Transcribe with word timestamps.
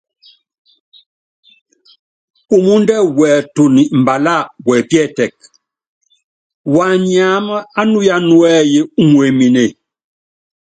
Pumúndɛ́ 2.47 2.99
wɛɛtunu 3.17 3.81
mbaláa, 3.99 4.43
wɛpíɛ́tɛk, 4.67 5.33
waniáma 6.75 7.55
á 7.79 7.81
nuya 7.89 8.15
núɛ́yí 8.29 8.79
umuemine. 9.01 9.63